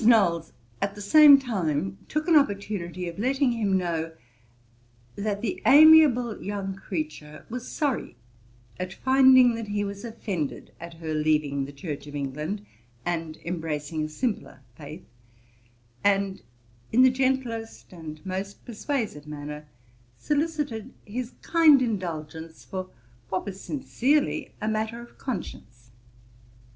[0.03, 0.51] Knowles
[0.81, 4.13] at the same time took an opportunity of letting him know
[5.15, 8.15] 'that the amiable young creature was sorry
[8.79, 12.65] at finding that he was offended at her leaving the Church of England
[13.05, 15.05] and embracing a simpler faith;'
[16.03, 16.41] and,
[16.91, 19.67] in the gentlest and most persuasive manner,
[20.17, 22.89] solicited his kind indulgence for
[23.29, 25.91] what was sincerely a matter of conscience.